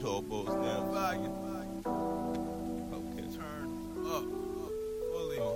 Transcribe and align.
it 0.00 0.06
all 0.06 0.22
boils 0.22 0.48
down. 0.48 0.96
Okay. 2.92 3.26
Turn 3.36 3.68
up, 4.06 4.24
fully. 5.12 5.38
Uh, 5.38 5.52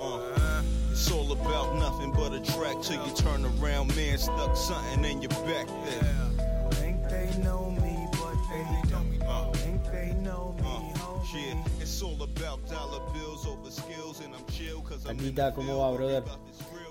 uh, 0.00 0.62
it's 0.90 1.10
all 1.10 1.30
about 1.32 1.76
nothing 1.76 2.12
but 2.12 2.32
a 2.32 2.40
track 2.40 2.80
till 2.82 3.04
you 3.06 3.14
turn 3.14 3.44
around, 3.44 3.94
man. 3.94 4.16
Stuck 4.18 4.56
something 4.56 5.04
in 5.04 5.20
your 5.22 5.28
back 5.44 5.66
there. 5.66 6.02
Yeah. 6.02 6.70
Think 6.70 7.08
they 7.08 7.30
know 7.42 7.70
me, 7.70 8.08
but 8.12 8.36
they 8.48 8.64
don't. 8.90 9.22
Uh, 9.22 9.52
Think 9.52 9.84
they 9.92 10.14
know 10.22 10.54
me, 10.58 10.92
homie. 10.98 11.34
yeah, 11.34 11.82
it's 11.82 12.02
all 12.02 12.22
about 12.22 12.66
dollar 12.70 13.00
bills 13.12 13.46
over 13.46 13.70
skills, 13.70 14.20
and 14.24 14.34
I'm 14.34 14.46
chill 14.46 14.80
cause 14.80 15.04
I'm 15.04 15.18
in 15.18 15.34
the 15.34 15.42
Taquita, 15.42 15.54
¿cómo 15.54 15.78
va, 15.78 15.90
brother? 15.96 16.24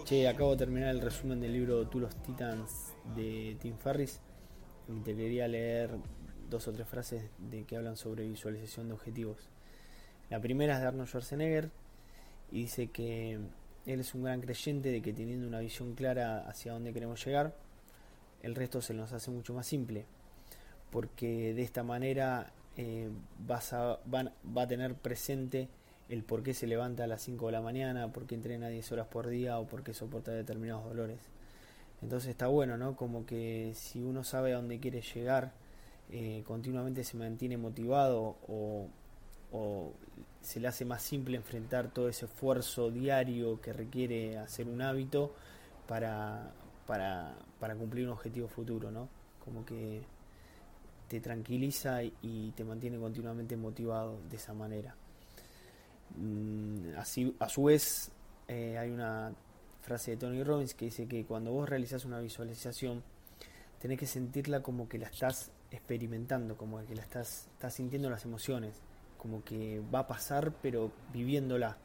Che, 0.06 0.28
acabo 0.28 0.52
de 0.52 0.58
terminar 0.58 0.90
el 0.90 1.02
resumen 1.02 1.40
del 1.40 1.54
libro 1.54 1.88
Tú 1.88 2.00
los 2.00 2.16
Titans 2.24 2.94
de 3.16 3.58
Tim 3.62 3.78
Ferris 3.78 4.20
y 4.88 5.02
te 5.02 5.16
quería 5.16 5.48
leer 5.48 5.92
dos 6.50 6.68
o 6.68 6.74
tres 6.74 6.88
frases 6.88 7.24
de 7.38 7.64
que 7.64 7.78
hablan 7.78 7.98
sobre 7.98 8.28
visualización 8.28 8.88
de 8.88 8.94
objetivos. 8.94 9.38
La 10.30 10.40
primera 10.40 10.76
es 10.76 10.82
de 10.82 10.88
Arnold 10.88 11.08
Schwarzenegger 11.08 11.70
y 12.52 12.62
dice 12.62 12.88
que 12.88 13.40
él 13.86 14.00
es 14.00 14.14
un 14.14 14.24
gran 14.24 14.42
creyente 14.42 14.92
de 14.92 15.02
que 15.02 15.14
teniendo 15.14 15.48
una 15.48 15.60
visión 15.60 15.96
clara 15.96 16.48
hacia 16.48 16.74
dónde 16.74 16.94
queremos 16.94 17.24
llegar, 17.26 17.56
el 18.42 18.56
resto 18.56 18.82
se 18.82 18.94
nos 18.94 19.12
hace 19.14 19.32
mucho 19.32 19.54
más 19.54 19.68
simple, 19.68 20.06
porque 20.92 21.54
de 21.54 21.62
esta 21.62 21.84
manera 21.84 22.52
eh, 22.78 23.10
va 23.50 24.62
a 24.62 24.68
tener 24.68 24.96
presente 24.96 25.70
el 26.10 26.24
por 26.24 26.42
qué 26.42 26.54
se 26.54 26.68
levanta 26.68 27.04
a 27.04 27.08
las 27.08 27.22
5 27.22 27.46
de 27.48 27.52
la 27.52 27.62
mañana, 27.62 28.12
por 28.12 28.26
qué 28.26 28.36
entrena 28.36 28.68
10 28.68 28.92
horas 28.94 29.08
por 29.08 29.28
día 29.28 29.60
o 29.60 29.68
por 29.68 29.84
qué 29.84 29.94
soporta 29.94 30.32
determinados 30.32 30.86
dolores. 30.86 31.20
Entonces 32.02 32.30
está 32.30 32.48
bueno, 32.48 32.78
¿no? 32.78 32.96
Como 32.96 33.26
que 33.26 33.74
si 33.76 34.02
uno 34.02 34.24
sabe 34.24 34.54
a 34.54 34.56
dónde 34.56 34.80
quiere 34.80 35.02
llegar, 35.02 35.52
eh, 36.12 36.44
continuamente 36.46 37.04
se 37.04 37.18
mantiene 37.18 37.58
motivado 37.58 38.38
o, 38.48 38.88
se 40.42 40.60
le 40.60 40.68
hace 40.68 40.86
más 40.86 41.02
simple 41.02 41.36
enfrentar 41.36 41.92
todo 41.92 42.08
ese 42.08 42.26
esfuerzo 42.26 42.92
diario 42.92 43.60
que 43.62 43.74
requiere 43.74 44.38
hacer 44.38 44.68
un 44.68 44.82
hábito 44.82 45.34
para, 45.88 46.52
para, 46.88 47.36
para 47.60 47.76
cumplir 47.76 48.06
un 48.06 48.14
objetivo 48.14 48.48
futuro, 48.48 48.92
¿no? 48.92 49.10
Como 49.44 49.66
que 49.66 50.04
te 51.08 51.20
tranquiliza 51.20 52.04
y, 52.04 52.14
y 52.22 52.52
te 52.52 52.64
mantiene 52.64 52.98
continuamente 53.00 53.58
motivado 53.58 54.20
de 54.30 54.38
esa 54.38 54.54
manera. 54.54 54.96
Mm, 56.16 56.96
Así, 56.98 57.36
a 57.40 57.50
su 57.50 57.64
vez, 57.64 58.12
eh, 58.48 58.78
hay 58.78 58.90
una 58.92 59.34
frase 59.82 60.12
de 60.12 60.18
Tony 60.18 60.44
Robbins 60.44 60.74
que 60.74 60.86
dice 60.86 61.08
que 61.08 61.26
cuando 61.26 61.52
vos 61.52 61.68
realizás 61.70 62.06
una 62.06 62.20
visualización, 62.20 63.04
tenés 63.80 63.98
que 63.98 64.06
sentirla 64.06 64.62
como 64.62 64.88
que 64.88 64.98
la 64.98 65.08
estás 65.08 65.52
experimentando, 65.72 66.58
como 66.58 66.86
que 66.86 66.96
la 66.96 67.02
estás, 67.02 67.48
estás 67.54 67.74
sintiendo 67.74 68.10
las 68.10 68.26
emociones, 68.26 68.76
como 69.18 69.44
que 69.44 69.82
va 69.94 70.00
a 70.00 70.08
pasar, 70.08 70.54
pero 70.62 70.92
viviéndola. 71.14 71.78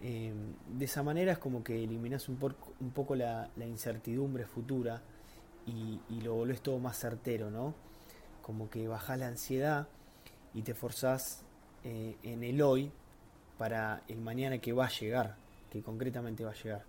Eh, 0.00 0.32
de 0.68 0.84
esa 0.84 1.02
manera 1.02 1.32
es 1.32 1.38
como 1.38 1.62
que 1.62 1.84
eliminás 1.84 2.28
un, 2.28 2.38
un 2.80 2.90
poco 2.90 3.14
la, 3.14 3.48
incertidumbre 3.56 4.46
futura 4.46 5.00
y, 5.66 6.00
lo 6.22 6.34
volvés 6.34 6.60
todo 6.60 6.78
más 6.78 6.98
certero, 6.98 7.50
¿no? 7.50 7.74
Como 8.42 8.68
que 8.68 8.88
bajás 8.88 9.18
la 9.18 9.28
ansiedad 9.28 9.86
y 10.54 10.62
te 10.62 10.74
forzás 10.74 11.42
eh, 11.84 12.16
en 12.22 12.42
el 12.42 12.60
hoy 12.62 12.90
para 13.58 14.02
el 14.08 14.20
mañana 14.20 14.58
que 14.58 14.72
va 14.72 14.86
a 14.86 14.90
llegar, 14.90 15.36
que 15.70 15.82
concretamente 15.82 16.44
va 16.44 16.50
a 16.50 16.54
llegar. 16.54 16.84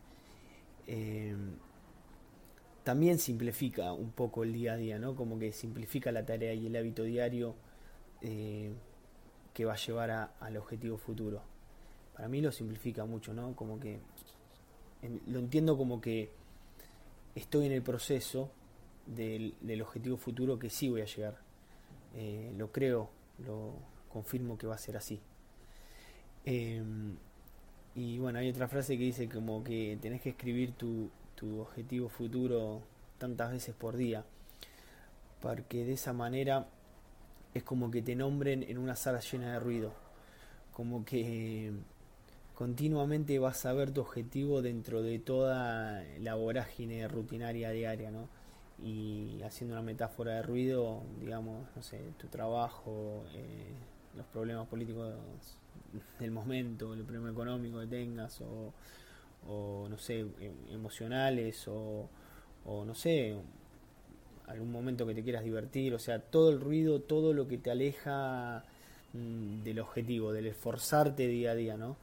Eh, 0.88 1.36
también 2.84 3.20
simplifica 3.20 3.94
un 3.94 4.12
poco 4.12 4.44
el 4.44 4.53
día 4.53 4.73
a 4.73 4.78
día, 4.78 5.00
¿no? 5.00 5.16
Como 5.16 5.39
que 5.39 5.52
simplifica 5.52 6.12
la 6.12 6.26
tarea 6.26 6.53
y 6.53 6.67
el 6.67 6.76
hábito 6.76 7.03
diario 7.03 7.56
eh, 8.22 8.72
que 9.53 9.66
va 9.66 9.73
a 9.73 9.78
llevar 9.78 10.12
a- 10.12 10.23
al 10.39 10.58
objetivo 10.58 10.98
futuro. 10.98 11.42
Para 12.16 12.27
mí 12.27 12.42
lo 12.42 12.52
simplifica 12.52 13.05
mucho, 13.05 13.33
¿no? 13.33 13.55
Como 13.55 13.80
que 13.80 13.99
lo 15.27 15.39
entiendo 15.39 15.77
como 15.77 15.99
que 15.99 16.30
estoy 17.36 17.66
en 17.66 17.71
el 17.73 17.82
proceso 17.82 18.52
del, 19.05 19.54
del 19.61 19.82
objetivo 19.82 20.15
futuro 20.17 20.58
que 20.60 20.70
sí 20.70 20.89
voy 20.89 21.02
a 21.02 21.05
llegar. 21.05 21.38
Eh, 22.15 22.54
lo 22.58 22.71
creo, 22.71 23.10
lo 23.45 23.73
confirmo 24.10 24.58
que 24.58 24.67
va 24.67 24.76
a 24.76 24.77
ser 24.77 24.95
así. 24.98 25.20
Eh, 26.45 26.82
y 27.95 28.17
bueno, 28.20 28.39
hay 28.39 28.50
otra 28.50 28.67
frase 28.67 28.98
que 28.98 29.04
dice 29.04 29.27
como 29.30 29.64
que 29.64 29.98
tenés 30.02 30.21
que 30.21 30.30
escribir 30.30 30.71
tu, 30.73 31.10
tu 31.36 31.60
objetivo 31.61 32.10
futuro 32.10 32.82
tantas 33.17 33.52
veces 33.52 33.76
por 33.76 33.98
día, 33.98 34.26
porque 35.42 35.86
de 35.86 35.94
esa 35.94 36.14
manera 36.14 36.67
es 37.54 37.64
como 37.64 37.92
que 37.92 38.02
te 38.02 38.16
nombren 38.16 38.64
en 38.64 38.77
una 38.77 38.95
sala 38.95 39.20
llena 39.20 39.54
de 39.54 39.60
ruido, 39.60 39.94
como 40.73 41.05
que 41.05 41.71
continuamente 42.55 43.39
vas 43.39 43.66
a 43.66 43.73
ver 43.73 43.92
tu 43.92 44.02
objetivo 44.02 44.61
dentro 44.61 45.02
de 45.02 45.20
toda 45.20 46.04
la 46.20 46.36
vorágine 46.36 47.08
rutinaria 47.08 47.71
diaria, 47.71 48.11
¿no? 48.11 48.27
Y 48.83 49.42
haciendo 49.44 49.76
una 49.76 49.83
metáfora 49.83 50.36
de 50.36 50.44
ruido, 50.44 51.04
digamos, 51.20 51.67
no 51.76 51.83
sé, 51.83 52.00
tu 52.17 52.27
trabajo, 52.27 53.23
eh, 53.33 53.73
los 54.15 54.26
problemas 54.27 54.67
políticos 54.67 55.14
del 56.20 56.32
momento, 56.32 56.94
el 56.94 57.04
problema 57.04 57.30
económico 57.30 57.80
que 57.80 57.88
tengas, 57.88 58.42
o, 58.42 58.73
o 59.48 59.87
no 59.89 59.98
sé, 59.98 60.20
em- 60.21 60.67
emocionales, 60.71 61.67
o, 61.67 62.09
o 62.65 62.86
no 62.86 62.95
sé, 62.95 63.36
algún 64.48 64.71
momento 64.71 65.05
que 65.08 65.15
te 65.15 65.23
quieras 65.23 65.43
divertir, 65.43 65.93
o 65.93 65.99
sea, 65.99 66.20
todo 66.20 66.49
el 66.52 66.59
ruido, 66.61 67.02
todo 67.02 67.33
lo 67.33 67.48
que 67.48 67.58
te 67.58 67.71
aleja 67.71 68.64
mm, 69.14 69.64
del 69.64 69.80
objetivo, 69.80 70.32
del 70.33 70.48
esforzarte 70.48 71.27
día 71.27 71.52
a 71.52 71.55
día, 71.55 71.77
¿no? 71.77 71.98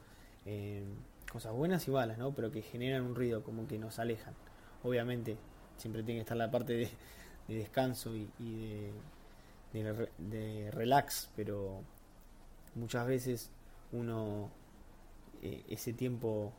Eh, 0.45 0.83
cosas 1.31 1.53
buenas 1.53 1.87
y 1.87 1.91
malas, 1.91 2.17
¿no? 2.17 2.33
Pero 2.33 2.51
que 2.51 2.61
generan 2.61 3.03
un 3.03 3.15
ruido, 3.15 3.43
como 3.43 3.67
que 3.67 3.77
nos 3.77 3.99
alejan. 3.99 4.33
Obviamente, 4.83 5.37
siempre 5.77 6.03
tiene 6.03 6.19
que 6.19 6.23
estar 6.23 6.37
la 6.37 6.51
parte 6.51 6.73
de, 6.73 6.89
de 7.47 7.55
descanso 7.55 8.15
y, 8.15 8.27
de 9.73 10.69
relax, 10.71 11.29
pero 11.35 11.81
muchas 12.75 13.07
veces 13.07 13.49
uno 13.91 14.49
eh, 15.41 15.63
ese 15.69 15.93
tiempo 15.93 16.53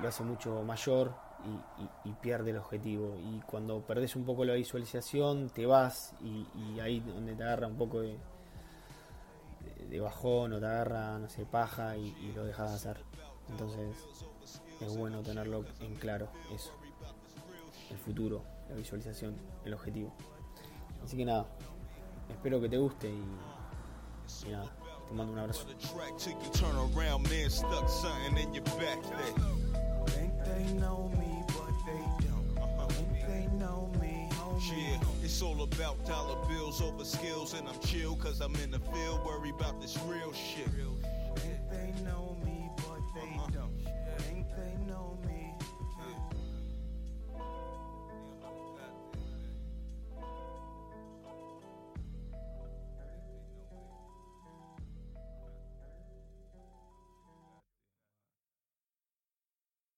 lo 0.00 0.08
hace 0.08 0.22
mucho 0.24 0.62
mayor 0.62 1.14
y, 1.44 2.08
y- 2.08 2.12
pierde 2.14 2.50
el 2.50 2.58
objetivo. 2.58 3.16
Y 3.18 3.40
cuando 3.40 3.80
perdés 3.80 4.16
un 4.16 4.24
poco 4.24 4.44
la 4.44 4.54
visualización, 4.54 5.50
te 5.50 5.66
vas 5.66 6.14
y, 6.20 6.78
ahí 6.80 7.00
donde 7.00 7.34
te 7.34 7.42
agarra 7.42 7.66
un 7.66 7.76
poco 7.76 8.00
de, 8.00 8.18
bajón 10.00 10.52
o 10.52 10.60
te 10.60 10.66
agarra, 10.66 11.18
no 11.18 11.28
sé, 11.28 11.44
paja 11.46 11.96
y, 11.96 12.08
y 12.20 12.32
lo 12.32 12.44
dejas 12.44 12.70
de 12.70 12.76
hacer. 12.76 13.04
Entonces 13.48 13.96
es 14.80 14.96
bueno 14.96 15.22
tenerlo 15.22 15.64
en 15.80 15.94
claro, 15.96 16.28
eso. 16.54 16.72
El 17.90 17.98
futuro, 17.98 18.42
la 18.68 18.76
visualización, 18.76 19.36
el 19.64 19.74
objetivo. 19.74 20.12
Así 21.02 21.16
que 21.16 21.24
nada, 21.24 21.46
espero 22.28 22.60
que 22.60 22.68
te 22.68 22.76
guste 22.78 23.08
y, 23.10 24.46
y 24.46 24.50
nada, 24.50 24.70
te 25.08 25.14
mando 25.14 25.32
un 25.32 25.38
abrazo. 25.40 25.66
They 30.50 30.72
know 30.74 31.10
me, 31.18 31.42
but 31.48 31.72
they 31.86 32.26
don't. 32.26 32.48
They 33.28 33.46
know 33.56 33.90
me. 34.00 34.28
Yeah, 34.76 34.98
it's 35.22 35.42
all 35.42 35.62
about 35.62 36.04
dollar 36.06 36.36
bills 36.48 36.80
over 36.82 37.04
skills, 37.04 37.54
and 37.54 37.68
I'm 37.68 37.78
chill 37.80 38.16
cause 38.16 38.40
I'm 38.40 38.54
in 38.56 38.70
the 38.70 38.78
field, 38.78 39.24
worry 39.24 39.50
about 39.50 39.80
this 39.80 39.98
real 40.06 40.32
shit. 40.32 40.68